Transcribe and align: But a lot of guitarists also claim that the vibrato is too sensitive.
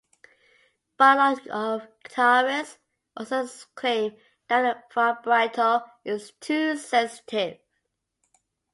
But 0.97 1.15
a 1.15 1.15
lot 1.19 1.45
of 1.49 1.87
guitarists 2.03 2.79
also 3.15 3.45
claim 3.75 4.17
that 4.47 4.89
the 4.89 4.93
vibrato 4.95 5.81
is 6.03 6.31
too 6.41 6.75
sensitive. 6.75 7.59